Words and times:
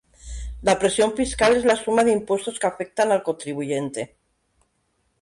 La 0.63 0.79
presión 0.79 1.15
fiscal 1.15 1.55
es 1.55 1.63
la 1.63 1.75
suma 1.75 2.03
de 2.03 2.11
impuestos 2.11 2.57
que 2.57 2.65
afectan 2.65 3.11
al 3.11 3.21
contribuyente. 3.21 4.17